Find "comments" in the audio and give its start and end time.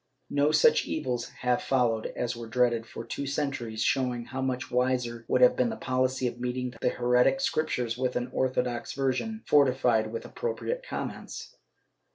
10.89-11.55